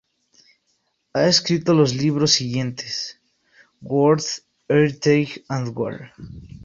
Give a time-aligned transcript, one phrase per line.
[1.13, 3.21] Ha escrito los libros siguientes:
[3.81, 4.23] "World
[4.67, 6.11] Heritage and War.